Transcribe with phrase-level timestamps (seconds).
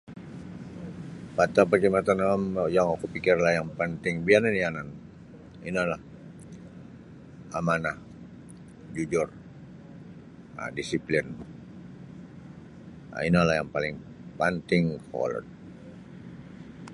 [1.35, 2.43] Pata' parkhidmatan awam
[2.75, 4.87] yang oku pikirlah yang panting biyan oni yanan
[5.69, 6.01] inolah
[7.59, 7.97] amanah
[8.95, 9.27] jujur
[10.61, 11.25] um disiplin
[13.15, 13.95] um inolah yang paling
[14.39, 15.45] panting kolod.